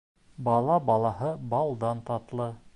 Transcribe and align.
Бала 0.47 0.77
балаһы 0.91 1.29
балдан 1.53 2.05
татлы. 2.11 2.53